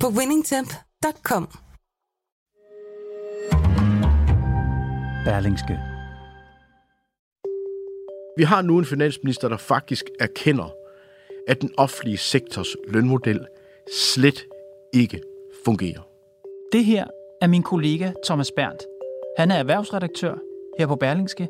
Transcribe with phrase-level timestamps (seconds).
[0.00, 1.48] på winningtemp.com.
[5.24, 5.78] Berlingske.
[8.36, 10.74] Vi har nu en finansminister, der faktisk erkender,
[11.48, 13.46] at den offentlige sektors lønmodel
[14.14, 14.44] slet
[14.94, 15.22] ikke
[15.64, 16.02] fungerer.
[16.72, 17.06] Det her
[17.42, 18.82] er min kollega Thomas Berndt.
[19.38, 20.34] Han er erhvervsredaktør
[20.78, 21.48] her på Berlingske,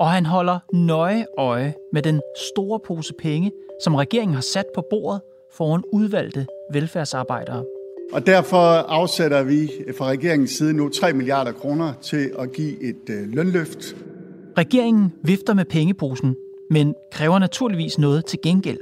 [0.00, 2.20] og han holder nøje øje med den
[2.52, 3.52] store pose penge,
[3.84, 5.20] som regeringen har sat på bordet
[5.52, 7.64] foran udvalgte velfærdsarbejdere.
[8.12, 8.58] Og derfor
[8.88, 13.96] afsætter vi fra regeringens side nu 3 milliarder kroner til at give et øh, lønløft.
[14.58, 16.36] Regeringen vifter med pengeposen,
[16.70, 18.78] men kræver naturligvis noget til gengæld.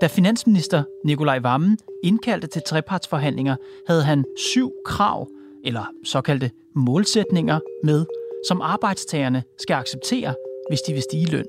[0.00, 5.28] Da finansminister Nikolaj Vammen indkaldte til trepartsforhandlinger, havde han syv krav,
[5.64, 8.04] eller såkaldte målsætninger, med,
[8.48, 10.34] som arbejdstagerne skal acceptere,
[10.68, 11.46] hvis de vil stige løn.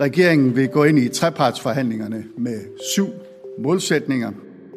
[0.00, 2.60] Regeringen vil gå ind i trepartsforhandlingerne med
[2.94, 3.08] syv
[3.58, 4.32] målsætninger.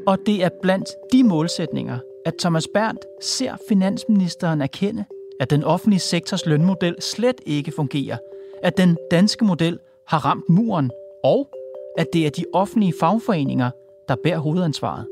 [0.08, 5.06] Og det er blandt de målsætninger, at Thomas Berndt ser finansministeren erkende,
[5.40, 8.18] at den offentlige sektors lønmodel slet ikke fungerer,
[8.64, 10.92] at den danske model har ramt muren,
[11.24, 11.50] og
[11.98, 13.72] at det er de offentlige fagforeninger,
[14.08, 15.08] der bærer hovedansvaret.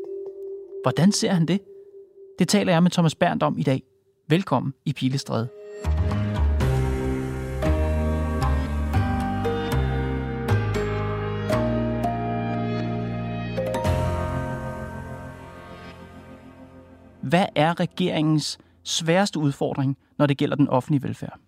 [0.84, 1.60] Hvordan ser han det?
[2.40, 3.84] Det taler jeg med Thomas Berndt om i dag.
[4.30, 5.63] Velkommen i Pilestræde.
[17.34, 21.40] Hvad er regeringens sværeste udfordring, når det gælder den offentlige velfærd?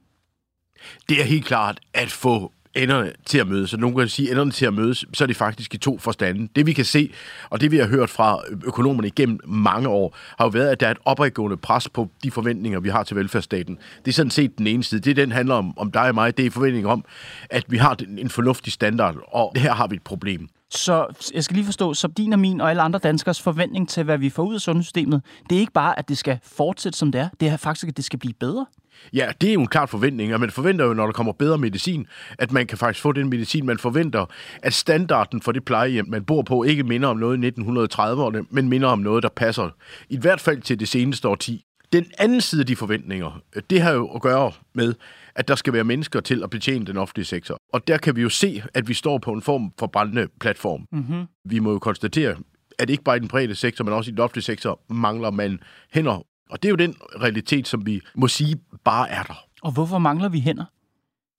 [1.10, 3.70] Det er helt klart at få enderne til at mødes.
[3.70, 6.50] Så nogen kan sige, enderne til at mødes, så er det faktisk i to forstande.
[6.56, 7.14] Det vi kan se,
[7.50, 10.88] og det vi har hørt fra økonomerne igennem mange år, har jo været, at der
[10.88, 13.78] er et opadgående pres på de forventninger, vi har til velfærdsstaten.
[14.06, 15.02] Det er sådan set den ene side.
[15.02, 16.38] Det den handler om, om dig og mig.
[16.38, 17.06] Det er forventningen om,
[17.50, 20.50] at vi har en fornuftig standard, og her har vi et problem.
[20.76, 24.04] Så jeg skal lige forstå, så din og min og alle andre danskers forventning til,
[24.04, 27.12] hvad vi får ud af sundhedssystemet, det er ikke bare, at det skal fortsætte som
[27.12, 28.66] det er, det er faktisk, at det skal blive bedre.
[29.14, 31.58] Ja, det er jo en klart forventning, og man forventer jo, når der kommer bedre
[31.58, 32.08] medicin,
[32.40, 34.26] at man kan faktisk få den medicin, man forventer,
[34.64, 38.70] at standarden for det plejehjem, man bor på, ikke minder om noget i 1930'erne, men
[38.70, 39.70] minder om noget, der passer
[40.10, 41.66] i hvert fald til det seneste årti.
[41.94, 44.94] Den anden side af de forventninger, det har jo at gøre med,
[45.36, 47.58] at der skal være mennesker til at betjene den offentlige sektor.
[47.74, 50.88] Og der kan vi jo se, at vi står på en form for brændende platform.
[50.92, 51.26] Mm-hmm.
[51.46, 52.36] Vi må jo konstatere,
[52.80, 55.60] at ikke bare i den private sektor, men også i den offentlige sektor, mangler man
[55.94, 56.26] hænder.
[56.50, 59.46] Og det er jo den realitet, som vi må sige bare er der.
[59.62, 60.66] Og hvorfor mangler vi hænder?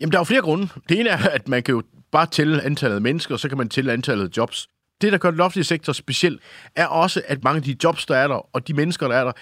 [0.01, 0.69] Jamen, der er jo flere grunde.
[0.89, 3.69] Det ene er, at man kan jo bare tælle antallet af mennesker, så kan man
[3.69, 4.69] tælle antallet af jobs.
[5.01, 6.39] Det, der gør den offentlige sektor speciel,
[6.77, 9.25] er også, at mange af de jobs, der er der, og de mennesker, der er
[9.25, 9.33] der,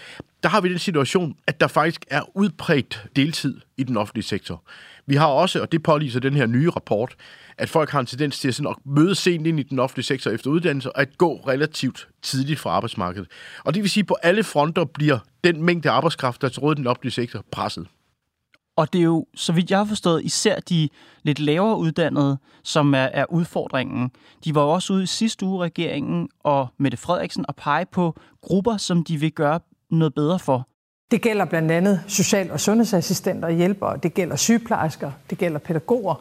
[0.43, 4.63] der har vi den situation, at der faktisk er udbredt deltid i den offentlige sektor.
[5.07, 7.17] Vi har også, og det påviser den her nye rapport,
[7.59, 10.05] at folk har en tendens til at, sådan at møde sent ind i den offentlige
[10.05, 13.29] sektor efter uddannelse, og at gå relativt tidligt fra arbejdsmarkedet.
[13.65, 16.61] Og det vil sige, at på alle fronter bliver den mængde arbejdskraft, der er til
[16.61, 17.87] råd den offentlige sektor, presset.
[18.77, 20.89] Og det er jo, så vidt jeg har forstået, især de
[21.23, 24.11] lidt lavere uddannede, som er, er udfordringen.
[24.45, 28.17] De var jo også ude i sidste uge, regeringen og Mette Frederiksen, og pege på
[28.43, 30.69] grupper, som de vil gøre noget bedre for.
[31.11, 36.15] Det gælder blandt andet social- og sundhedsassistenter og hjælpere, det gælder sygeplejersker, det gælder pædagoger,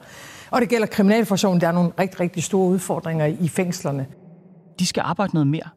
[0.51, 1.61] og det gælder kriminalforsorgen.
[1.61, 4.07] Der er nogle rigtig, rigtig store udfordringer i fængslerne.
[4.79, 5.69] De skal arbejde noget mere.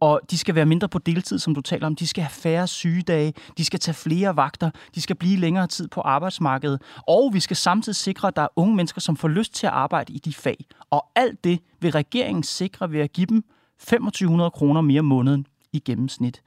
[0.00, 1.96] Og de skal være mindre på deltid, som du taler om.
[1.96, 3.34] De skal have færre sygedage.
[3.58, 4.70] De skal tage flere vagter.
[4.94, 6.82] De skal blive længere tid på arbejdsmarkedet.
[7.08, 9.72] Og vi skal samtidig sikre, at der er unge mennesker, som får lyst til at
[9.72, 10.64] arbejde i de fag.
[10.90, 13.42] Og alt det vil regeringen sikre ved at give dem
[13.78, 16.42] 2500 kroner mere om måneden i gennemsnit.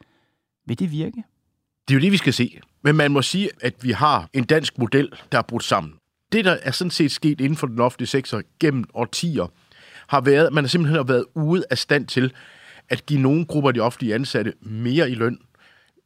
[0.67, 1.23] Vil det virke?
[1.87, 2.59] Det er jo det, vi skal se.
[2.81, 5.93] Men man må sige, at vi har en dansk model, der er brudt sammen.
[6.31, 9.51] Det, der er sådan set sket inden for den offentlige sektor gennem årtier,
[10.07, 12.33] har været, at man har simpelthen været ude af stand til
[12.89, 15.39] at give nogle grupper af de offentlige ansatte mere i løn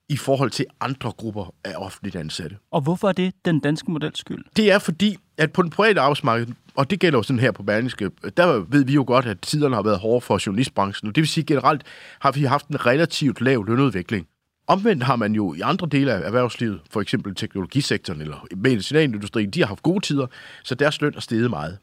[0.09, 2.57] i forhold til andre grupper af offentligt ansatte.
[2.71, 4.43] Og hvorfor er det den danske models skyld?
[4.55, 7.63] Det er fordi, at på den private arbejdsmarked, og det gælder jo sådan her på
[7.63, 11.21] Berlingske, der ved vi jo godt, at tiderne har været hårde for journalistbranchen, og det
[11.21, 11.83] vil sige generelt
[12.19, 14.27] har vi haft en relativt lav lønudvikling.
[14.67, 19.59] Omvendt har man jo i andre dele af erhvervslivet, for eksempel teknologisektoren eller medicinalindustrien, de
[19.59, 20.27] har haft gode tider,
[20.63, 21.77] så deres løn er steget meget.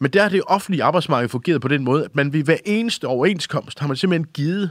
[0.00, 3.06] Men der har det offentlige arbejdsmarked fungeret på den måde, at man ved hver eneste
[3.06, 4.70] overenskomst har man simpelthen givet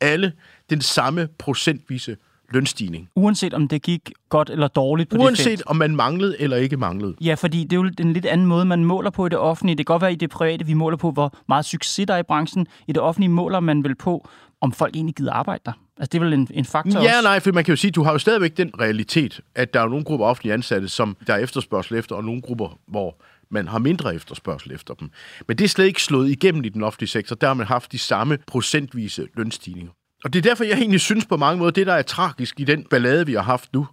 [0.00, 0.32] alle
[0.70, 2.16] den samme procentvise
[2.52, 3.08] lønstigning.
[3.16, 5.62] Uanset om det gik godt eller dårligt på Uanset det felt.
[5.66, 7.14] om man manglede eller ikke manglede.
[7.20, 9.76] Ja, fordi det er jo en lidt anden måde, man måler på i det offentlige.
[9.76, 12.18] Det kan godt være i det private, vi måler på, hvor meget succes der er
[12.18, 12.66] i branchen.
[12.88, 14.28] I det offentlige måler man vel på,
[14.60, 15.72] om folk egentlig gider arbejde der.
[15.98, 17.22] Altså, det er vel en, en faktor Ja, også.
[17.22, 19.88] nej, for man kan jo sige, du har jo stadigvæk den realitet, at der er
[19.88, 23.16] nogle grupper offentlige ansatte, som der er efterspørgsel efter, og nogle grupper, hvor
[23.50, 25.10] man har mindre efterspørgsel efter dem.
[25.48, 27.36] Men det er slet ikke slået igennem i den offentlige sektor.
[27.36, 29.92] Der har man haft de samme procentvise lønstigninger.
[30.24, 32.64] Og det er derfor, jeg egentlig synes på mange måder, det der er tragisk i
[32.64, 33.86] den ballade, vi har haft nu,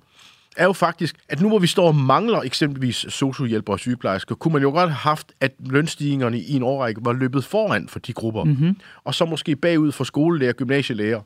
[0.58, 4.54] er jo faktisk, at nu hvor vi står og mangler eksempelvis sociohjælpere og sygeplejersker, kunne
[4.54, 8.14] man jo godt have haft, at lønstigningerne i en årrække var løbet foran for de
[8.14, 8.44] grupper.
[8.44, 8.78] Mm-hmm.
[9.04, 11.22] Og så måske bagud for skolelærer, gymnasielærer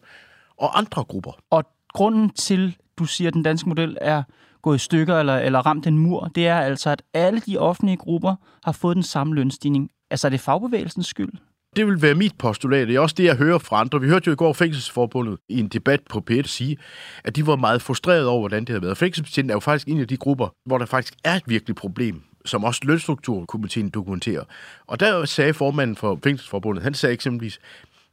[0.58, 1.32] og andre grupper.
[1.50, 1.64] Og
[1.94, 4.24] grunden til, du siger, at den danske model er
[4.62, 7.98] gået i stykker eller, eller ramt en mur, det er altså, at alle de offentlige
[7.98, 9.90] grupper har fået den samme lønstigning.
[10.12, 11.34] Altså er det fagbevægelsens skyld?
[11.76, 12.88] Det vil være mit postulat.
[12.88, 14.02] Det er også det, jeg hører fra andre.
[14.02, 16.78] Vi hørte jo i går Fængselsforbundet i en debat på p sige,
[17.24, 18.98] at de var meget frustrerede over, hvordan det havde været.
[18.98, 22.22] Fængselsbetjenten er jo faktisk en af de grupper, hvor der faktisk er et virkeligt problem
[22.46, 24.44] som også lønstrukturkomiteen dokumenterer.
[24.88, 27.60] Og der sagde formanden for Fængselsforbundet, han sagde eksempelvis,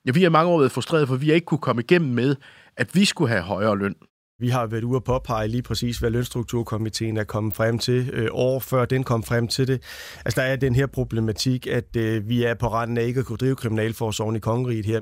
[0.07, 2.37] ja, vi har mange år været frustrerede, for vi har ikke kunne komme igennem med,
[2.77, 3.95] at vi skulle have højere løn.
[4.41, 8.29] Vi har været ude at påpege lige præcis, hvad lønstrukturkomiteen er kommet frem til øh,
[8.33, 9.83] år før den kom frem til det.
[10.25, 13.27] Altså, der er den her problematik, at øh, vi er på randen af ikke at
[13.27, 15.01] kunne drive kriminalforsorgen i kongeriget her.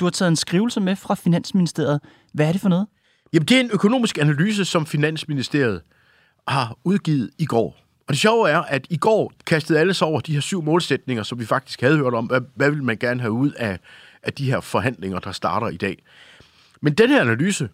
[0.00, 2.00] Du har taget en skrivelse med fra Finansministeriet.
[2.34, 2.86] Hvad er det for noget?
[3.32, 5.80] Jamen, det er en økonomisk analyse, som Finansministeriet
[6.48, 7.76] har udgivet i går.
[8.08, 11.22] Og det sjove er, at i går kastede alle sig over de her syv målsætninger,
[11.22, 12.26] som vi faktisk havde hørt om.
[12.26, 13.78] Hvad, hvad vil man gerne have ud af,
[14.22, 16.02] af de her forhandlinger, der starter i dag?
[16.80, 17.68] Men den her analyse,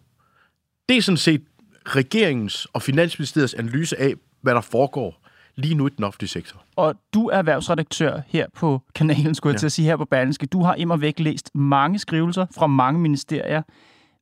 [0.88, 1.42] det er sådan set
[1.86, 6.62] regeringens og Finansministeriets analyse af, hvad der foregår lige nu i den offentlige sektor.
[6.76, 9.58] Og du er erhvervsredaktør her på kanalen, skulle jeg ja.
[9.58, 10.46] til at sige, her på Berlingske.
[10.46, 13.62] Du har immer væk læst mange skrivelser fra mange ministerier.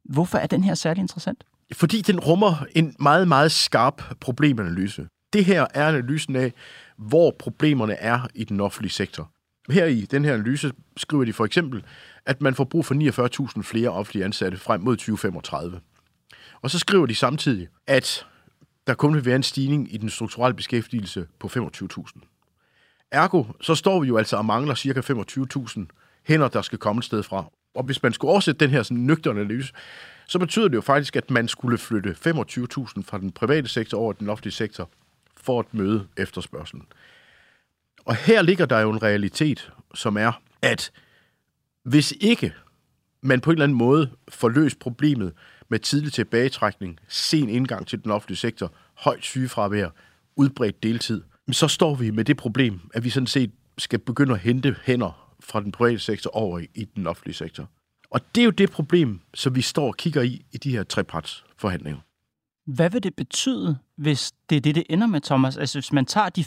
[0.05, 1.45] Hvorfor er den her særlig interessant?
[1.73, 5.09] Fordi den rummer en meget, meget skarp problemanalyse.
[5.33, 6.53] Det her er analysen af,
[6.99, 9.31] hvor problemerne er i den offentlige sektor.
[9.71, 11.85] Her i den her analyse skriver de for eksempel,
[12.27, 12.95] at man får brug for
[13.57, 15.81] 49.000 flere offentlige ansatte frem mod 2035.
[16.67, 18.27] Og så skriver de samtidig, at
[18.87, 22.21] der kun vil være en stigning i den strukturelle beskæftigelse på 25.000.
[23.11, 25.01] Ergo, så står vi jo altså og mangler ca.
[25.01, 25.87] 25.000
[26.25, 27.45] hænder, der skal komme et sted fra.
[27.75, 29.73] Og hvis man skulle oversætte den her sådan nøgterne analyse,
[30.27, 32.27] så betyder det jo faktisk, at man skulle flytte 25.000
[33.03, 34.91] fra den private sektor over i den offentlige sektor
[35.37, 36.87] for at møde efterspørgselen.
[38.05, 40.93] Og her ligger der jo en realitet, som er, at
[41.83, 42.55] hvis ikke
[43.21, 45.33] man på en eller anden måde får løst problemet
[45.69, 49.89] med tidlig tilbagetrækning, sen indgang til den offentlige sektor, højt sygefravær,
[50.37, 54.41] udbredt deltid, så står vi med det problem, at vi sådan set skal begynde at
[54.41, 57.69] hente hænder fra den private sektor over i, i den offentlige sektor.
[58.11, 60.83] Og det er jo det problem, som vi står og kigger i i de her
[60.83, 62.01] trepartsforhandlinger.
[62.67, 65.57] Hvad vil det betyde, hvis det er det, det ender med, Thomas?
[65.57, 66.45] Altså hvis man tager de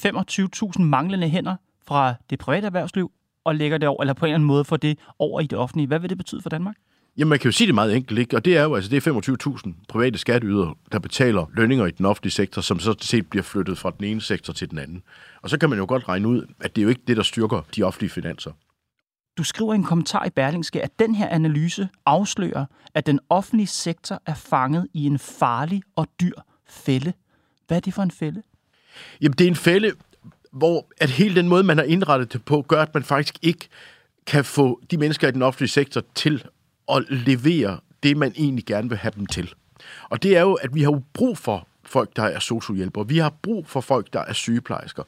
[0.78, 1.56] 25.000 manglende hænder
[1.88, 3.12] fra det private erhvervsliv
[3.44, 5.60] og lægger det over, eller på en eller anden måde får det over i det
[5.60, 6.76] offentlige, hvad vil det betyde for Danmark?
[7.18, 8.36] Jamen, man kan jo sige det meget enkelt, ikke?
[8.36, 9.22] Og det er jo altså, det er
[9.68, 13.78] 25.000 private skatteydere, der betaler lønninger i den offentlige sektor, som så set bliver flyttet
[13.78, 15.04] fra den ene sektor til den anden.
[15.42, 17.24] Og så kan man jo godt regne ud, at det er jo ikke det, der
[17.24, 18.52] styrker de offentlige finanser.
[19.38, 23.68] Du skriver i en kommentar i Berlingske, at den her analyse afslører, at den offentlige
[23.68, 26.36] sektor er fanget i en farlig og dyr
[26.70, 27.14] fælde.
[27.68, 28.42] Hvad er det for en fælde?
[29.22, 29.92] Jamen, det er en fælde,
[30.52, 33.68] hvor at hele den måde, man har indrettet det på, gør, at man faktisk ikke
[34.28, 36.46] kan få de mennesker i den offentlige sektor til
[36.96, 39.54] at levere det, man egentlig gerne vil have dem til.
[40.10, 43.08] Og det er jo, at vi har jo brug for folk, der er sociohjælpere.
[43.08, 45.04] Vi har brug for folk, der er sygeplejersker.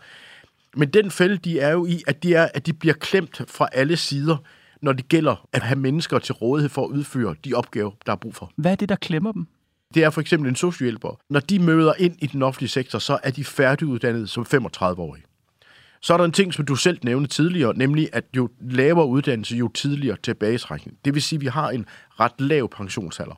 [0.75, 3.69] Men den fælde, de er jo i, at de, er, at de bliver klemt fra
[3.73, 4.38] alle sider,
[4.81, 8.15] når det gælder at have mennesker til rådighed for at udføre de opgaver, der er
[8.15, 8.51] brug for.
[8.55, 9.47] Hvad er det, der klemmer dem?
[9.93, 11.19] Det er for eksempel en sociohjælper.
[11.29, 15.23] Når de møder ind i den offentlige sektor, så er de færdiguddannede som 35-årige.
[16.01, 19.55] Så er der en ting, som du selv nævnte tidligere, nemlig at jo lavere uddannelse,
[19.55, 20.98] jo tidligere tilbagetrækning.
[21.05, 21.86] Det vil sige, at vi har en
[22.20, 23.36] ret lav pensionsalder.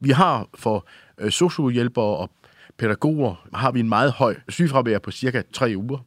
[0.00, 0.86] Vi har for
[1.18, 2.30] øh, sociohjælpere og
[2.78, 5.98] pædagoger, har vi en meget høj sygefravær på cirka tre uger.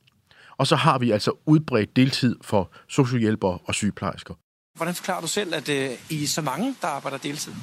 [0.57, 4.33] Og så har vi altså udbredt deltid for sociohjælpere og sygeplejersker.
[4.77, 7.53] Hvordan forklarer du selv, at øh, I er så mange, der arbejder deltid?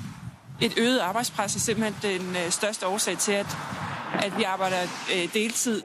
[0.63, 3.57] Et øget arbejdspres er simpelthen den øh, største årsag til, at,
[4.13, 4.83] at vi arbejder
[5.17, 5.83] øh, deltid.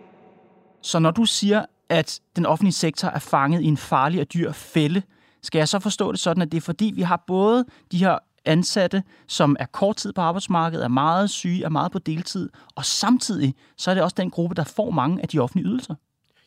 [0.84, 4.52] Så når du siger, at den offentlige sektor er fanget i en farlig og dyr
[4.52, 5.02] fælde,
[5.42, 8.18] skal jeg så forstå det sådan, at det er fordi, vi har både de her
[8.46, 12.86] ansatte, som er kort tid på arbejdsmarkedet, er meget syge, er meget på deltid, og
[12.86, 15.96] samtidig så er det også den gruppe, der får mange af de offentlige ydelser.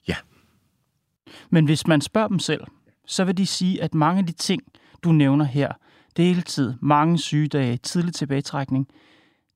[0.09, 0.17] Ja.
[1.51, 2.65] Men hvis man spørger dem selv,
[3.07, 4.63] så vil de sige, at mange af de ting,
[5.03, 5.73] du nævner her,
[6.17, 8.89] deltid, mange sygedage, tidlig tilbagetrækning,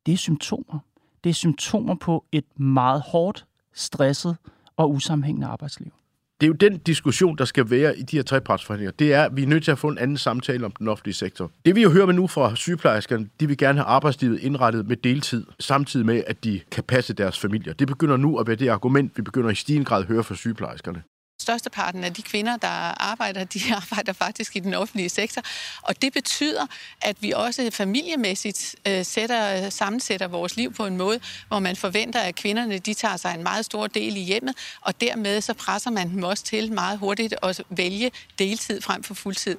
[0.06, 0.78] det er symptomer.
[1.24, 4.36] Det er symptomer på et meget hårdt, stresset
[4.78, 5.92] og usammenhængende arbejdsliv.
[6.40, 8.92] Det er jo den diskussion, der skal være i de her trepartsforhandlinger.
[8.98, 11.14] Det er, at vi er nødt til at få en anden samtale om den offentlige
[11.14, 11.50] sektor.
[11.64, 14.96] Det vi jo hører med nu fra sygeplejerskerne, de vil gerne have arbejdslivet indrettet med
[14.96, 17.72] deltid, samtidig med, at de kan passe deres familier.
[17.72, 20.34] Det begynder nu at være det argument, vi begynder i stigende grad at høre fra
[20.34, 21.02] sygeplejerskerne.
[21.48, 22.68] Størsteparten af de kvinder, der
[23.12, 25.42] arbejder, de arbejder faktisk i den offentlige sektor.
[25.82, 26.66] Og det betyder,
[27.02, 32.20] at vi også familiemæssigt øh, sætter, sammensætter vores liv på en måde, hvor man forventer,
[32.20, 35.90] at kvinderne de tager sig en meget stor del i hjemmet, og dermed så presser
[35.90, 39.56] man dem også til meget hurtigt at vælge deltid frem for fuldtid.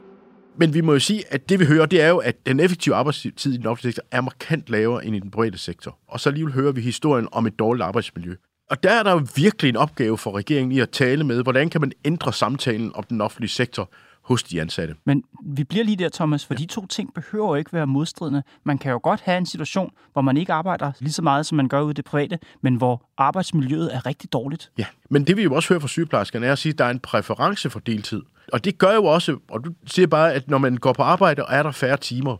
[0.57, 2.95] Men vi må jo sige, at det vi hører, det er jo, at den effektive
[2.95, 5.97] arbejdstid i den offentlige sektor er markant lavere end i den private sektor.
[6.07, 8.35] Og så alligevel hører vi historien om et dårligt arbejdsmiljø.
[8.69, 11.69] Og der er der jo virkelig en opgave for regeringen i at tale med, hvordan
[11.69, 13.89] kan man ændre samtalen om den offentlige sektor
[14.21, 14.95] hos de ansatte.
[15.05, 16.57] Men vi bliver lige der, Thomas, for ja.
[16.57, 18.43] de to ting behøver ikke være modstridende.
[18.63, 21.55] Man kan jo godt have en situation, hvor man ikke arbejder lige så meget, som
[21.55, 24.71] man gør ude i det private, men hvor arbejdsmiljøet er rigtig dårligt.
[24.77, 26.89] Ja, men det vi jo også hører fra sygeplejerskerne er at sige, at der er
[26.89, 28.21] en præference for deltid.
[28.53, 31.45] Og det gør jo også, og du siger bare, at når man går på arbejde,
[31.45, 32.37] og er der færre timer,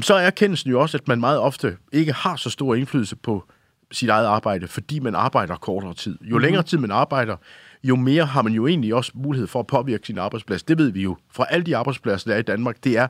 [0.00, 3.44] så er erkendelsen jo også, at man meget ofte ikke har så stor indflydelse på
[3.92, 6.12] sit eget arbejde, fordi man arbejder kortere tid.
[6.12, 6.42] Jo mm-hmm.
[6.42, 7.36] længere tid man arbejder,
[7.84, 10.62] jo mere har man jo egentlig også mulighed for at påvirke sin arbejdsplads.
[10.62, 12.84] Det ved vi jo fra alle de arbejdspladser, der er i Danmark.
[12.84, 13.06] Det er,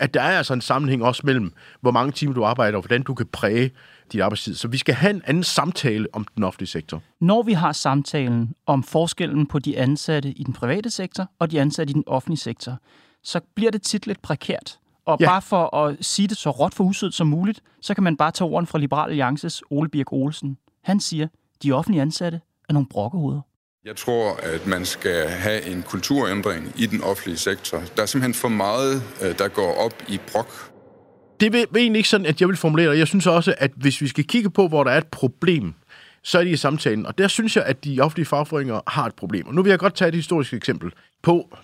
[0.00, 3.02] at der er altså en sammenhæng også mellem, hvor mange timer du arbejder, og hvordan
[3.02, 3.70] du kan præge
[4.12, 4.54] dit arbejdstid.
[4.54, 7.02] Så vi skal have en anden samtale om den offentlige sektor.
[7.20, 11.60] Når vi har samtalen om forskellen på de ansatte i den private sektor og de
[11.60, 12.78] ansatte i den offentlige sektor,
[13.22, 14.78] så bliver det tit lidt prekært.
[15.06, 15.26] Og ja.
[15.26, 18.30] bare for at sige det så råt for usødt som muligt, så kan man bare
[18.30, 20.58] tage ordene fra Liberal Alliances Ole Birk Olsen.
[20.84, 21.28] Han siger,
[21.62, 23.40] de offentlige ansatte er nogle brokkehoveder.
[23.84, 27.82] Jeg tror, at man skal have en kulturændring i den offentlige sektor.
[27.96, 30.72] Der er simpelthen for meget, øh, der går op i brok.
[31.40, 32.98] Det er egentlig ikke sådan, at jeg vil formulere det.
[32.98, 35.74] Jeg synes også, at hvis vi skal kigge på, hvor der er et problem,
[36.22, 37.06] så er det i samtalen.
[37.06, 39.46] Og der synes jeg, at de offentlige fagforeninger har et problem.
[39.46, 40.92] Og nu vil jeg godt tage et historisk eksempel
[41.22, 41.56] på,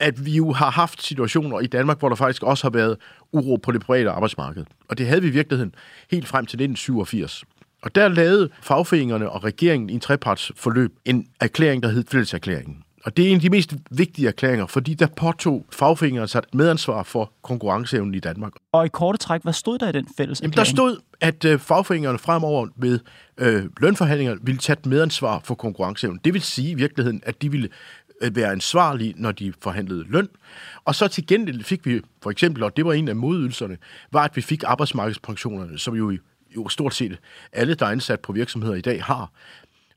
[0.00, 2.96] at vi jo har haft situationer i Danmark, hvor der faktisk også har været
[3.32, 4.64] uro på det private arbejdsmarked.
[4.88, 5.74] Og det havde vi i virkeligheden
[6.10, 7.44] helt frem til 1987.
[7.82, 12.84] Og der lavede fagforeningerne og regeringen i en trepartsforløb en erklæring, der hed fælleserklæringen.
[13.04, 16.54] Og det er en af de mest vigtige erklæringer, fordi der påtog fagforeningerne sig et
[16.54, 18.52] medansvar for konkurrenceevnen i Danmark.
[18.72, 21.58] Og i korte træk, hvad stod der i den fælles Jamen, Der stod, at øh,
[21.58, 22.98] fagforeningerne fremover ved
[23.38, 26.20] øh, lønforhandlinger ville tage et medansvar for konkurrenceevnen.
[26.24, 27.68] Det vil sige i virkeligheden, at de ville
[28.20, 30.28] være ansvarlige, når de forhandlede løn.
[30.84, 33.76] Og så til gengæld fik vi for eksempel, og det var en af modydelserne,
[34.12, 36.18] var, at vi fik arbejdsmarkedspensionerne, som jo,
[36.56, 37.18] jo stort set
[37.52, 39.30] alle, der er ansat på virksomheder i dag, har.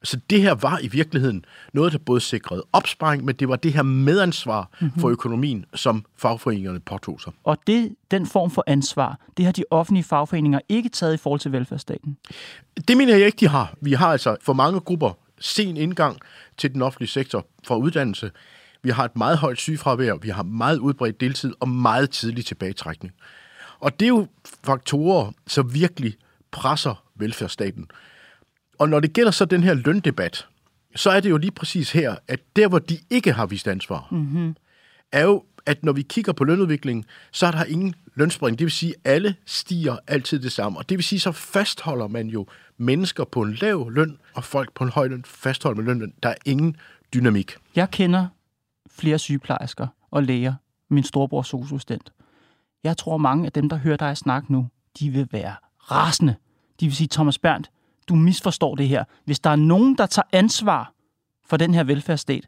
[0.03, 3.73] Så det her var i virkeligheden noget, der både sikrede opsparing, men det var det
[3.73, 5.01] her medansvar mm-hmm.
[5.01, 7.33] for økonomien, som fagforeningerne påtog sig.
[7.43, 11.39] Og det, den form for ansvar, det har de offentlige fagforeninger ikke taget i forhold
[11.39, 12.17] til velfærdsstaten?
[12.87, 13.73] Det mener jeg ikke, de har.
[13.81, 16.19] Vi har altså for mange grupper sen indgang
[16.57, 18.31] til den offentlige sektor for uddannelse.
[18.83, 23.13] Vi har et meget højt sygefravær, vi har meget udbredt deltid og meget tidlig tilbagetrækning.
[23.79, 24.27] Og det er jo
[24.63, 26.15] faktorer, som virkelig
[26.51, 27.87] presser velfærdsstaten.
[28.79, 30.47] Og når det gælder så den her løndebat,
[30.95, 34.07] så er det jo lige præcis her, at der, hvor de ikke har vist ansvar,
[34.11, 34.55] mm-hmm.
[35.11, 38.59] er jo, at når vi kigger på lønudviklingen, så er der ingen lønspring.
[38.59, 40.77] Det vil sige, at alle stiger altid det samme.
[40.77, 44.73] Og det vil sige, så fastholder man jo mennesker på en lav løn, og folk
[44.73, 46.13] på en høj løn fastholder med lønnen.
[46.23, 46.75] Der er ingen
[47.13, 47.55] dynamik.
[47.75, 48.27] Jeg kender
[48.91, 50.53] flere sygeplejersker og læger.
[50.89, 52.11] Min storebror sociostent.
[52.83, 54.67] Jeg tror, mange af dem, der hører dig snakke nu,
[54.99, 55.55] de vil være
[55.91, 56.35] rasende.
[56.79, 57.71] De vil sige, Thomas Berndt,
[58.09, 59.03] du misforstår det her.
[59.25, 60.93] Hvis der er nogen, der tager ansvar
[61.45, 62.47] for den her velfærdsstat,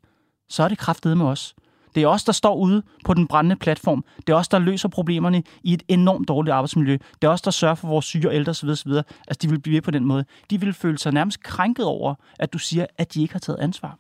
[0.50, 1.56] så er det kraftedet med os.
[1.96, 4.06] Det er os, der står ude på den brændende platform.
[4.28, 6.98] Det er os, der løser problemerne i et enormt dårligt arbejdsmiljø.
[7.22, 8.70] Det er os, der sørger for vores syge og ældre osv.
[8.70, 8.92] osv.
[9.28, 10.26] Altså, de vil blive ved på den måde.
[10.50, 13.60] De vil føle sig nærmest krænket over, at du siger, at de ikke har taget
[13.60, 13.98] ansvar.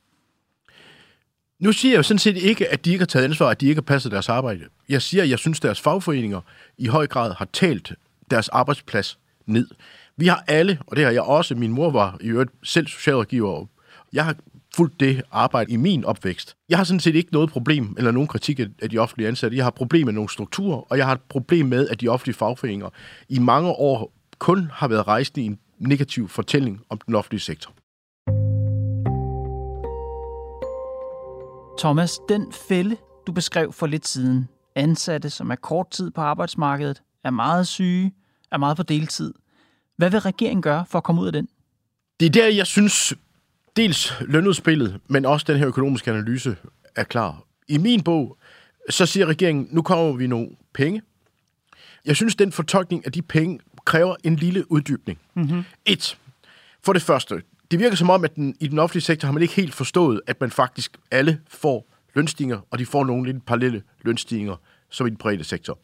[1.59, 3.67] Nu siger jeg jo sådan set ikke, at de ikke har taget ansvar, at de
[3.67, 4.63] ikke har passet deres arbejde.
[4.89, 6.41] Jeg siger, at jeg synes, at deres fagforeninger
[6.77, 7.93] i høj grad har talt
[8.31, 9.67] deres arbejdsplads ned.
[10.17, 13.65] Vi har alle, og det har jeg også, min mor var i øvrigt selv socialrådgiver,
[14.13, 14.35] jeg har
[14.75, 16.55] fulgt det arbejde i min opvækst.
[16.70, 19.58] Jeg har sådan set ikke noget problem eller nogen kritik af de offentlige ansatte.
[19.58, 22.36] Jeg har problem med nogle strukturer, og jeg har et problem med, at de offentlige
[22.36, 22.89] fagforeninger
[23.29, 27.72] i mange år kun har været rejst i en negativ fortælling om den offentlige sektor.
[31.79, 37.01] Thomas, den fælde, du beskrev for lidt siden, ansatte, som er kort tid på arbejdsmarkedet,
[37.24, 38.13] er meget syge,
[38.51, 39.34] er meget på deltid.
[39.98, 41.48] Hvad vil regeringen gøre for at komme ud af den?
[42.20, 43.13] Det er der, jeg synes,
[43.75, 46.55] dels lønudspillet, men også den her økonomiske analyse
[46.96, 47.44] er klar.
[47.67, 48.38] I min bog,
[48.89, 51.01] så siger regeringen, nu kommer vi nogle penge,
[52.05, 55.20] Jeg synes, den fortolkning af de penge kræver en lille uddybning.
[55.34, 55.63] Mm-hmm.
[55.86, 56.17] Et.
[56.84, 57.41] For det første,
[57.72, 60.22] det virker som om, at den, i den offentlige sektor har man ikke helt forstået,
[60.27, 64.55] at man faktisk alle får lønstigninger, og de får nogle lidt parallelle lønstigninger,
[64.89, 65.79] som i den private sektor.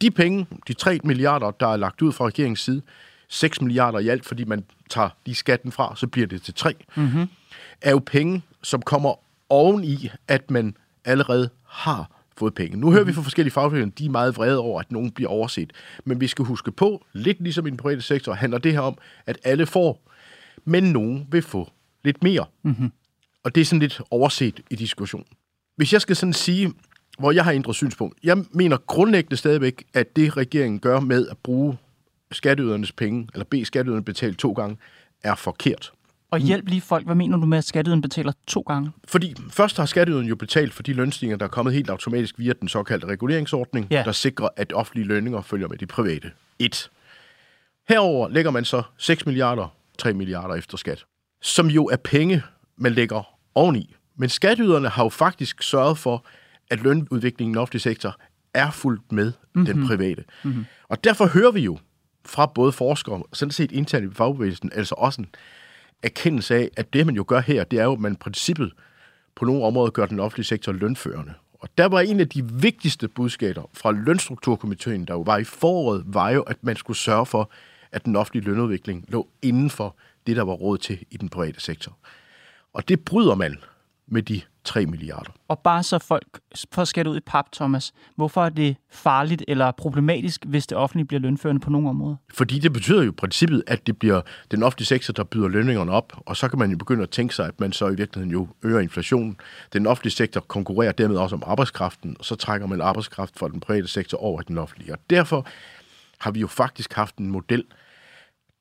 [0.00, 2.82] De penge, de 3 milliarder, der er lagt ud fra regeringens side,
[3.28, 6.74] 6 milliarder i alt, fordi man tager de skatten fra, så bliver det til 3,
[6.96, 7.28] mm-hmm.
[7.82, 9.14] er jo penge, som kommer
[9.48, 12.76] oven i, at man allerede har fået penge.
[12.76, 15.72] Nu hører vi fra forskellige fagforeninger, de er meget vrede over, at nogen bliver overset.
[16.04, 18.98] Men vi skal huske på, lidt ligesom i den private sektor, handler det her om,
[19.26, 20.02] at alle får,
[20.64, 21.72] men nogen vil få
[22.04, 22.44] lidt mere.
[22.62, 22.92] Mm-hmm.
[23.44, 25.26] Og det er sådan lidt overset i diskussionen.
[25.76, 26.72] Hvis jeg skal sådan sige,
[27.18, 31.38] hvor jeg har ændret synspunkt, jeg mener grundlæggende stadigvæk, at det regeringen gør med at
[31.38, 31.76] bruge
[32.32, 34.76] skatteydernes penge, eller bede skatteyderne betale to gange,
[35.22, 35.92] er forkert.
[36.30, 37.04] Og hjælp lige folk.
[37.04, 38.90] Hvad mener du med, at skatteyderen betaler to gange?
[39.04, 42.52] Fordi først har skatteyderen jo betalt for de lønstigninger, der er kommet helt automatisk via
[42.60, 44.02] den såkaldte reguleringsordning, ja.
[44.04, 46.30] der sikrer, at offentlige lønninger følger med de private.
[46.58, 46.90] Et.
[47.88, 51.04] Herover lægger man så 6 milliarder, 3 milliarder efter skat,
[51.42, 52.42] som jo er penge,
[52.76, 53.94] man lægger oveni.
[54.16, 56.26] Men skatteyderne har jo faktisk sørget for,
[56.70, 58.20] at lønudviklingen i den offentlige sektor
[58.54, 59.66] er fuldt med mm-hmm.
[59.66, 60.24] den private.
[60.42, 60.64] Mm-hmm.
[60.88, 61.78] Og derfor hører vi jo
[62.28, 65.28] fra både forskere og sådan set internt i fagbevægelsen, altså også en
[66.02, 68.72] erkendelse af, at det, man jo gør her, det er jo, at man i princippet
[69.36, 71.34] på nogle områder gør den offentlige sektor lønførende.
[71.60, 76.04] Og der var en af de vigtigste budskaber fra lønstrukturkomiteen, der jo var i foråret,
[76.06, 77.50] var jo, at man skulle sørge for,
[77.92, 81.60] at den offentlige lønudvikling lå inden for det, der var råd til i den private
[81.60, 81.96] sektor.
[82.72, 83.56] Og det bryder man
[84.06, 85.30] med de 3 milliarder.
[85.48, 86.40] Og bare så folk
[86.72, 87.92] får skat ud i pap, Thomas.
[88.16, 92.16] Hvorfor er det farligt eller problematisk, hvis det offentlige bliver lønførende på nogle områder?
[92.34, 94.20] Fordi det betyder jo i princippet, at det bliver
[94.50, 97.34] den offentlige sektor, der byder lønningerne op, og så kan man jo begynde at tænke
[97.34, 99.36] sig, at man så i virkeligheden jo øger inflationen.
[99.72, 103.60] Den offentlige sektor konkurrerer dermed også om arbejdskraften, og så trækker man arbejdskraft fra den
[103.60, 104.92] private sektor over i den offentlige.
[104.92, 105.46] Og derfor
[106.18, 107.64] har vi jo faktisk haft en model,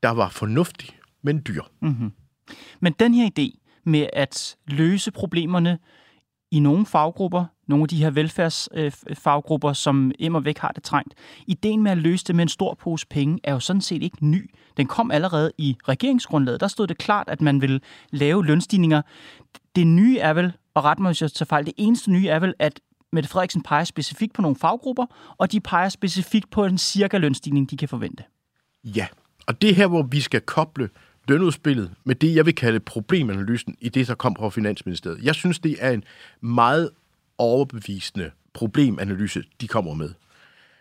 [0.04, 0.90] der var fornuftig,
[1.22, 1.62] men dyr.
[1.82, 2.12] Mm-hmm.
[2.80, 5.80] Men den her idé, med at løse problemerne
[6.52, 11.14] i nogle faggrupper, nogle af de her velfærdsfaggrupper, øh, som immer væk har det trængt.
[11.48, 14.26] Ideen med at løse det med en stor pose penge er jo sådan set ikke
[14.26, 14.52] ny.
[14.78, 16.60] Den kom allerede i regeringsgrundlaget.
[16.60, 17.80] Der stod det klart, at man ville
[18.12, 19.02] lave lønstigninger.
[19.76, 22.40] Det nye er vel, og ret mig hvis jeg tager fejl, det eneste nye er
[22.40, 22.80] vel, at
[23.12, 25.06] Mette Frederiksen peger specifikt på nogle faggrupper,
[25.38, 28.24] og de peger specifikt på en cirka lønstigning, de kan forvente.
[28.84, 29.08] Ja,
[29.48, 30.90] og det er her, hvor vi skal koble
[31.28, 35.24] lønudspillet med det, jeg vil kalde problemanalysen i det, der kom fra Finansministeriet.
[35.24, 36.04] Jeg synes, det er en
[36.42, 36.90] meget
[37.38, 40.10] overbevisende problemanalyse, de kommer med.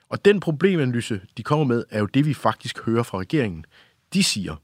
[0.09, 3.64] Og den problemanalyse, de kommer med, er jo det, vi faktisk hører fra regeringen.
[4.14, 4.56] De siger,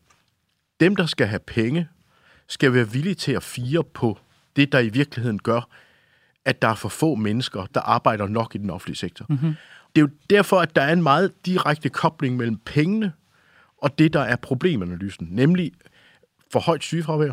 [0.80, 1.88] dem, der skal have penge,
[2.46, 4.18] skal være villige til at fire på
[4.56, 5.68] det, der i virkeligheden gør,
[6.44, 9.26] at der er for få mennesker, der arbejder nok i den offentlige sektor.
[9.28, 9.54] Mm-hmm.
[9.94, 13.12] Det er jo derfor, at der er en meget direkte kobling mellem pengene
[13.82, 15.72] og det, der er problemanalysen, nemlig
[16.52, 17.32] for højt sygefravær,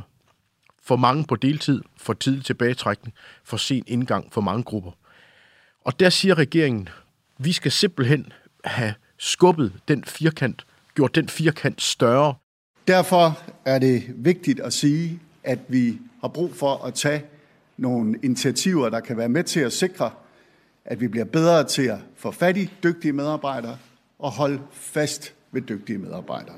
[0.84, 4.92] for mange på deltid, for tidlig tilbagetrækning, for sen indgang for mange grupper.
[5.82, 6.90] Og der siger regeringen,
[7.38, 8.34] vi skal simpelthen
[8.64, 12.36] have skubbet den firkant, gjort den firkant større.
[12.88, 17.24] Derfor er det vigtigt at sige, at vi har brug for at tage
[17.78, 20.12] nogle initiativer, der kan være med til at sikre,
[20.86, 23.78] at vi bliver bedre til at få fat i dygtige medarbejdere
[24.20, 26.56] og holde fast ved dygtige medarbejdere.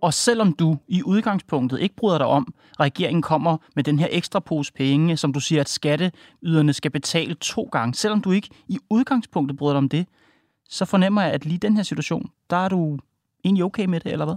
[0.00, 4.08] Og selvom du i udgangspunktet ikke bryder dig om, at regeringen kommer med den her
[4.10, 8.48] ekstra pose penge, som du siger, at skatteyderne skal betale to gange, selvom du ikke
[8.68, 10.06] i udgangspunktet bryder dig om det,
[10.68, 12.98] så fornemmer jeg, at lige den her situation, der er du
[13.44, 14.34] egentlig okay med det, eller hvad?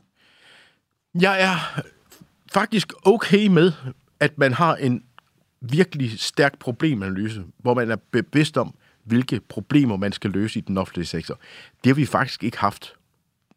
[1.21, 1.81] Jeg er
[2.53, 3.71] faktisk okay med,
[4.19, 5.03] at man har en
[5.61, 10.77] virkelig stærk problemanalyse, hvor man er bevidst om, hvilke problemer man skal løse i den
[10.77, 11.39] offentlige sektor.
[11.83, 12.93] Det har vi faktisk ikke haft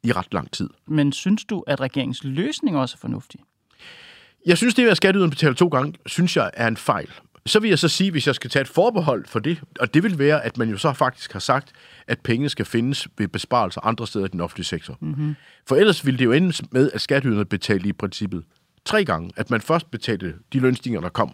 [0.03, 0.71] i ret lang tid.
[0.87, 3.41] Men synes du, at regeringens løsning også er fornuftig?
[4.47, 7.11] Jeg synes, det at skatteyderen betaler to gange, synes jeg er en fejl.
[7.47, 10.03] Så vil jeg så sige, hvis jeg skal tage et forbehold for det, og det
[10.03, 11.73] vil være, at man jo så faktisk har sagt,
[12.07, 14.97] at pengene skal findes ved besparelser andre steder i den offentlige sektor.
[15.01, 15.35] Mm-hmm.
[15.67, 18.45] For ellers ville det jo ende med, at skatteyderne betalte i princippet
[18.85, 19.31] tre gange.
[19.37, 21.33] At man først betalte de lønstigninger, der kom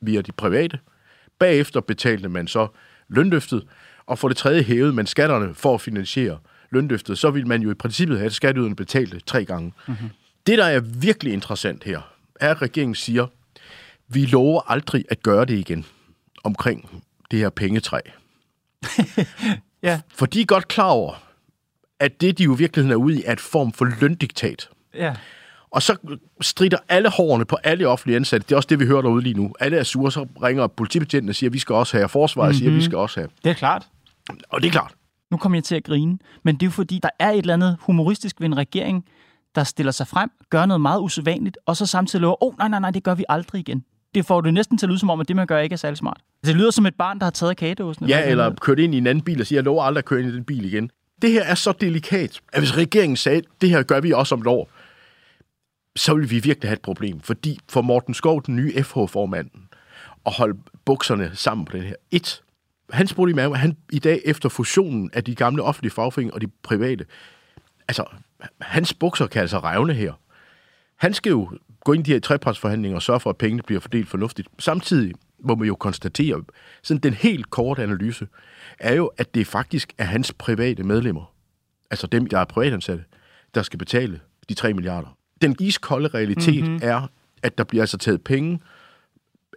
[0.00, 0.78] via de private.
[1.38, 2.68] Bagefter betalte man så
[3.08, 3.66] lønløftet,
[4.06, 6.38] og for det tredje hævede man skatterne for at finansiere
[6.70, 9.72] lønløftet, så vil man jo i princippet have, at skatteyderne betalte tre gange.
[9.88, 10.10] Mm-hmm.
[10.46, 12.00] Det, der er virkelig interessant her,
[12.40, 13.26] er, at regeringen siger,
[14.08, 15.86] vi lover aldrig at gøre det igen
[16.44, 18.00] omkring det her pengetræ.
[19.82, 20.00] ja.
[20.14, 21.14] For de er godt klar over,
[22.00, 24.68] at det, de jo i virkeligheden er ude i, er et form for løndiktat.
[24.94, 25.14] Ja.
[25.70, 25.96] Og så
[26.40, 28.46] strider alle hårene på alle offentlige ansatte.
[28.48, 29.54] Det er også det, vi hører derude lige nu.
[29.60, 32.48] Alle er sure, så ringer politibetjenten og siger, at vi skal også have, og forsvaret
[32.48, 32.58] mm-hmm.
[32.58, 32.84] siger, at vi mhm.
[32.84, 33.28] skal også have.
[33.44, 33.86] Det er klart.
[34.48, 34.92] Og det er klart.
[35.30, 37.54] Nu kommer jeg til at grine, men det er jo fordi, der er et eller
[37.54, 39.04] andet humoristisk ved en regering,
[39.54, 42.68] der stiller sig frem, gør noget meget usædvanligt, og så samtidig lover, åh oh, nej,
[42.68, 43.84] nej, nej, det gør vi aldrig igen.
[44.14, 45.76] Det får du næsten til at lyde som om, at det, man gør, ikke er
[45.76, 46.20] særlig smart.
[46.44, 48.08] Det lyder som et barn, der har taget kagedåsen.
[48.08, 50.20] Ja, eller kørt ind i en anden bil og siger, jeg lover aldrig at køre
[50.20, 50.90] ind i den bil igen.
[51.22, 54.40] Det her er så delikat, at hvis regeringen sagde, det her gør vi også om
[54.40, 54.68] et år,
[55.96, 57.20] så vil vi virkelig have et problem.
[57.20, 59.68] Fordi for Morten Skov, den nye FH-formanden,
[60.26, 61.94] at holde bukserne sammen på den her.
[62.10, 62.42] Et,
[62.90, 66.40] hans problem er, at han i dag efter fusionen af de gamle offentlige fagforeninger og
[66.40, 67.04] de private,
[67.88, 68.04] altså,
[68.60, 70.12] hans bukser kan altså revne her.
[70.96, 73.80] Han skal jo gå ind i de her trepartsforhandlinger og sørge for, at pengene bliver
[73.80, 74.48] fordelt fornuftigt.
[74.58, 76.42] Samtidig må man jo konstatere,
[76.82, 78.28] sådan den helt korte analyse,
[78.78, 81.32] er jo, at det faktisk er hans private medlemmer,
[81.90, 83.04] altså dem, der er privatansatte,
[83.54, 85.16] der skal betale de 3 milliarder.
[85.42, 86.80] Den iskolde realitet mm-hmm.
[86.82, 87.10] er,
[87.42, 88.60] at der bliver altså taget penge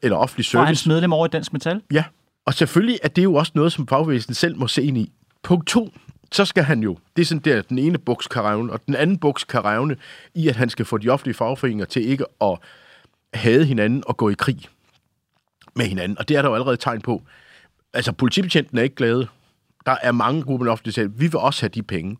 [0.03, 0.59] eller offentlig service.
[0.59, 1.81] Og hans medlem over i Dansk Metal?
[1.91, 2.03] Ja,
[2.45, 5.11] og selvfølgelig er det jo også noget, som fagbevægelsen selv må se ind i.
[5.43, 5.93] Punkt to,
[6.31, 8.95] så skal han jo, det er sådan der, den ene buks kan revne, og den
[8.95, 9.97] anden buks kan revne
[10.35, 12.57] i, at han skal få de offentlige fagforeninger til ikke at
[13.33, 14.59] hade hinanden og gå i krig
[15.75, 16.17] med hinanden.
[16.17, 17.23] Og det er der jo allerede tegn på.
[17.93, 19.27] Altså, politibetjenten er ikke glade.
[19.85, 22.17] Der er mange grupper ofte siger, vi vil også have de penge.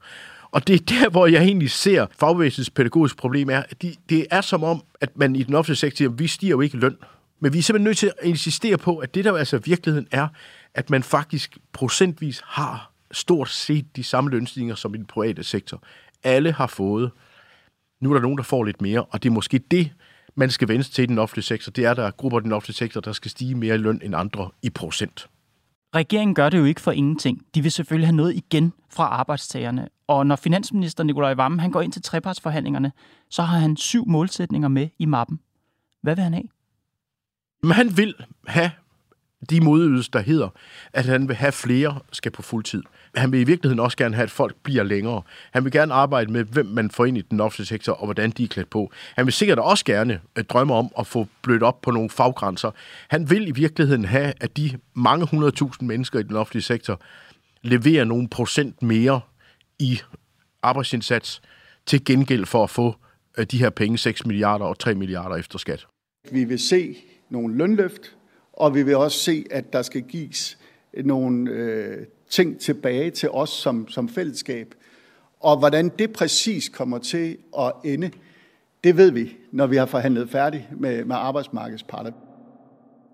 [0.52, 4.28] Og det er der, hvor jeg egentlig ser fagbevægelsens pædagogiske problem er, at de, det
[4.32, 6.98] er som om, at man i den offentlige sektor siger, vi stiger jo ikke løn.
[7.40, 10.28] Men vi er simpelthen nødt til at insistere på, at det der altså virkeligheden er,
[10.74, 15.84] at man faktisk procentvis har stort set de samme lønstigninger som i den private sektor.
[16.24, 17.12] Alle har fået.
[18.02, 19.92] Nu er der nogen, der får lidt mere, og det er måske det,
[20.36, 21.72] man skal vende til i den offentlige sektor.
[21.72, 24.02] Det er, der er grupper i den offentlige sektor, der skal stige mere i løn
[24.04, 25.28] end andre i procent.
[25.96, 27.46] Regeringen gør det jo ikke for ingenting.
[27.56, 29.90] De vil selvfølgelig have noget igen fra arbejdstagerne.
[30.08, 32.92] Og når finansminister Nikolaj Vammen han går ind til trepartsforhandlingerne,
[33.30, 35.40] så har han syv målsætninger med i mappen.
[36.02, 36.48] Hvad vil han have?
[37.64, 38.16] Men han vil
[38.48, 38.72] have
[39.50, 40.50] de modydelser, der hedder,
[40.94, 42.84] at han vil have flere skal på fuld tid.
[43.16, 45.22] Han vil i virkeligheden også gerne have, at folk bliver længere.
[45.52, 48.32] Han vil gerne arbejde med, hvem man får ind i den offentlige sektor, og hvordan
[48.32, 48.92] de er klædt på.
[49.16, 52.72] Han vil sikkert også gerne øh, drømme om at få blødt op på nogle faggrænser.
[53.08, 57.02] Han vil i virkeligheden have, at de mange hundredtusind mennesker i den offentlige sektor
[57.62, 59.22] leverer nogle procent mere
[59.80, 60.00] i
[60.64, 61.42] arbejdsindsats
[61.86, 62.96] til gengæld for at få
[63.38, 65.88] øh, de her penge, 6 milliarder og 3 milliarder efter skat.
[66.32, 66.96] Vi vil se
[67.30, 68.16] nogle lønløft,
[68.54, 70.58] og vi vil også se, at der skal gives
[71.04, 74.76] nogle øh, ting tilbage til os som, som fællesskab.
[75.40, 78.12] Og hvordan det præcis kommer til at ende,
[78.84, 82.12] det ved vi, når vi har forhandlet færdigt med, med arbejdsmarkedsparter.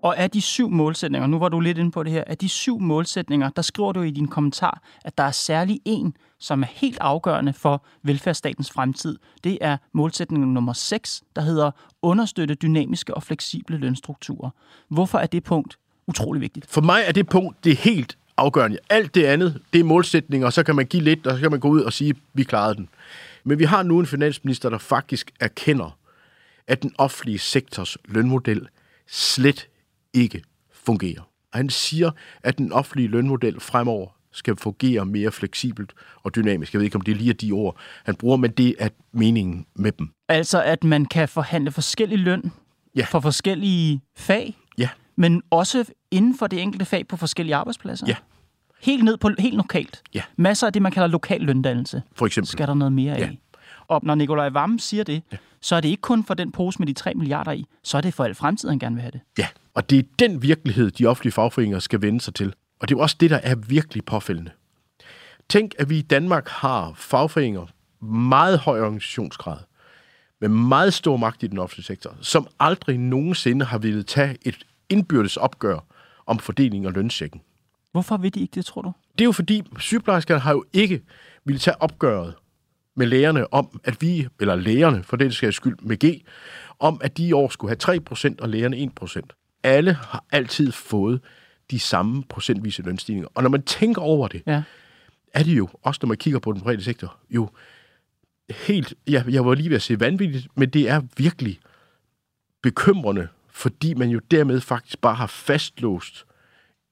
[0.06, 2.48] Og af de syv målsætninger, nu var du lidt inde på det her, af de
[2.48, 6.66] syv målsætninger, der skriver du i din kommentar, at der er særlig en, som er
[6.66, 9.18] helt afgørende for velfærdsstatens fremtid.
[9.44, 11.70] Det er målsætning nummer 6, der hedder
[12.02, 14.50] understøtte dynamiske og fleksible lønstrukturer.
[14.88, 16.70] Hvorfor er det punkt utrolig vigtigt?
[16.70, 18.78] For mig er det punkt det er helt afgørende.
[18.90, 21.50] Alt det andet, det er målsætninger, og så kan man give lidt, og så kan
[21.50, 22.88] man gå ud og sige, vi klarede den.
[23.44, 25.98] Men vi har nu en finansminister, der faktisk erkender,
[26.66, 28.68] at den offentlige sektors lønmodel
[29.06, 29.68] slet
[30.16, 31.20] ikke fungerer.
[31.52, 32.10] Og han siger,
[32.42, 36.72] at den offentlige lønmodel fremover skal fungere mere fleksibelt og dynamisk.
[36.72, 39.66] Jeg ved ikke, om det er lige de ord, han bruger, men det er meningen
[39.74, 40.08] med dem.
[40.28, 42.52] Altså, at man kan forhandle forskellig løn
[42.96, 43.06] ja.
[43.10, 44.88] for forskellige fag, ja.
[45.16, 48.06] men også inden for det enkelte fag på forskellige arbejdspladser?
[48.06, 48.16] Ja.
[48.82, 50.02] Helt ned på helt lokalt?
[50.14, 50.22] Ja.
[50.36, 52.02] Masser af det, man kalder lokal løndannelse.
[52.14, 52.48] For eksempel.
[52.48, 53.30] Skal der noget mere ja.
[53.88, 55.36] Og når Nikolaj Vammen siger det, ja.
[55.60, 58.00] så er det ikke kun for den pose med de 3 milliarder i, så er
[58.00, 59.20] det for al fremtiden, han gerne vil have det.
[59.38, 62.54] Ja, og det er den virkelighed, de offentlige fagforeninger skal vende sig til.
[62.80, 64.50] Og det er også det, der er virkelig påfældende.
[65.48, 67.66] Tænk, at vi i Danmark har fagforeninger,
[68.04, 69.58] meget høj organisationsgrad,
[70.40, 74.66] med meget stor magt i den offentlige sektor, som aldrig nogensinde har ville tage et
[74.88, 75.78] indbyrdes opgør
[76.26, 77.40] om fordeling af lønsækken.
[77.92, 78.92] Hvorfor vil de ikke det, tror du?
[79.12, 81.02] Det er jo fordi, sygeplejerskerne har jo ikke
[81.44, 82.34] ville tage opgøret
[82.96, 86.26] med lægerne om, at vi, eller lægerne for den skal skyld med G,
[86.78, 87.98] om at de i år skulle have
[88.30, 89.60] 3% og lægerne 1%.
[89.62, 91.20] Alle har altid fået
[91.70, 93.28] de samme procentvise lønstigninger.
[93.34, 94.62] Og når man tænker over det, ja.
[95.34, 97.50] er det jo, også når man kigger på den private sektor, jo
[98.50, 101.58] helt, ja, jeg var lige ved at sige vanvittigt, men det er virkelig
[102.62, 106.26] bekymrende, fordi man jo dermed faktisk bare har fastlåst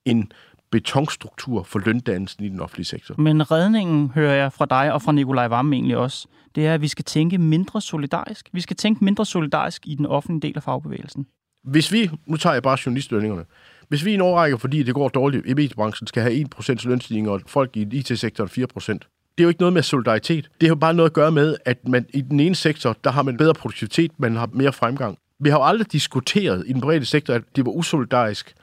[0.05, 0.33] en
[0.75, 3.15] betonstruktur for løndannelsen i den offentlige sektor.
[3.19, 6.81] Men redningen, hører jeg fra dig og fra Nikolaj Vamme egentlig også, det er, at
[6.81, 8.49] vi skal tænke mindre solidarisk.
[8.53, 11.27] Vi skal tænke mindre solidarisk i den offentlige del af fagbevægelsen.
[11.65, 13.45] Hvis vi, nu tager jeg bare journalistlønningerne,
[13.89, 17.29] hvis vi i en årrække, fordi det går dårligt i mediebranchen, skal have 1% lønstigning,
[17.29, 18.93] og folk i IT-sektoren 4%,
[19.39, 20.45] det er jo ikke noget med solidaritet.
[20.61, 23.11] Det har jo bare noget at gøre med, at man i den ene sektor, der
[23.11, 25.19] har man bedre produktivitet, man har mere fremgang.
[25.41, 28.55] Vi har jo aldrig diskuteret i den private sektor, at det var usolidarisk,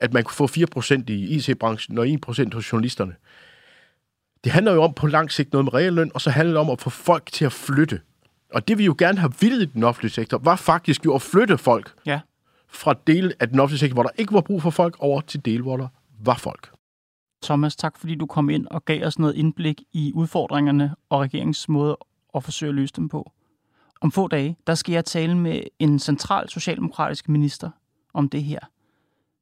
[0.00, 3.14] at man kunne få 4% i IT-branchen og 1% hos journalisterne.
[4.44, 6.70] Det handler jo om på lang sigt noget med realløn, og så handler det om
[6.70, 8.00] at få folk til at flytte.
[8.54, 11.22] Og det vi jo gerne har vildt i den offentlige sektor, var faktisk jo at
[11.22, 12.20] flytte folk Ja.
[12.68, 15.44] fra dele af den offentlige sektor, hvor der ikke var brug for folk, over til
[15.44, 15.88] dele, hvor der
[16.20, 16.70] var folk.
[17.42, 21.68] Thomas, tak fordi du kom ind og gav os noget indblik i udfordringerne og regeringens
[21.68, 21.96] måde
[22.34, 23.32] at forsøge at løse dem på.
[24.00, 27.70] Om få dage, der skal jeg tale med en central socialdemokratisk minister
[28.14, 28.58] om det her.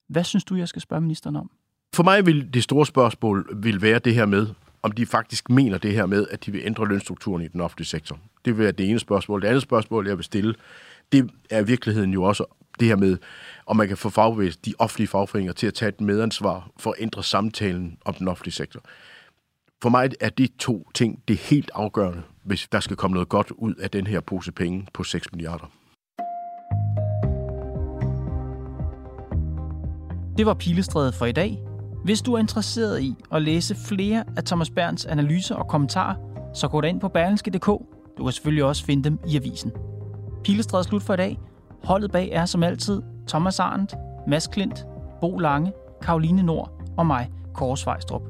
[0.09, 1.51] Hvad synes du, jeg skal spørge ministeren om?
[1.95, 4.47] For mig vil det store spørgsmål vil være det her med,
[4.83, 7.87] om de faktisk mener det her med, at de vil ændre lønstrukturen i den offentlige
[7.87, 8.19] sektor.
[8.45, 9.43] Det vil være det ene spørgsmål.
[9.43, 10.55] Det andet spørgsmål, jeg vil stille,
[11.13, 12.45] det er i virkeligheden jo også
[12.81, 13.19] det her med,
[13.67, 16.97] om man kan få fagbevægelsen, de offentlige fagforeninger til at tage et medansvar for at
[16.99, 18.81] ændre samtalen om den offentlige sektor.
[19.83, 23.29] For mig er de to ting det er helt afgørende, hvis der skal komme noget
[23.29, 25.71] godt ud af den her pose penge på 6 milliarder.
[30.39, 31.63] Det var Pilestrædet for i dag.
[32.05, 36.15] Hvis du er interesseret i at læse flere af Thomas Berns analyser og kommentarer,
[36.55, 37.67] så gå ind på berlingske.dk.
[38.19, 39.73] Du kan selvfølgelig også finde dem i avisen.
[40.45, 41.39] Pilestrædet er slut for i dag.
[41.85, 43.95] Holdet bag er som altid Thomas Arndt,
[44.29, 44.87] Mads Klint,
[45.21, 45.73] Bo Lange,
[46.03, 48.23] Karoline Nord og mig, Kåre Svejstrup.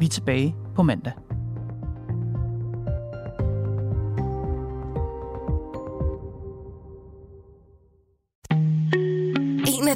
[0.00, 1.12] Vi er tilbage på mandag.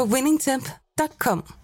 [0.00, 1.59] på winningtemp.com.